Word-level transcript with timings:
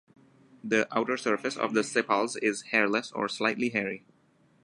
The 0.63 0.87
outer 0.97 1.15
surface 1.15 1.55
of 1.55 1.75
the 1.75 1.83
sepals 1.83 2.35
is 2.37 2.63
hairless 2.71 3.11
or 3.11 3.29
slightly 3.29 3.69
hairy. 3.69 4.03